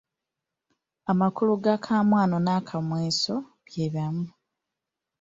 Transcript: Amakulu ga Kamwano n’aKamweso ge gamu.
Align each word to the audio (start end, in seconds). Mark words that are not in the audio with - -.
Amakulu 1.11 1.53
ga 1.63 1.75
Kamwano 1.85 2.37
n’aKamweso 2.45 3.35
ge 3.69 3.85
gamu. 3.93 4.27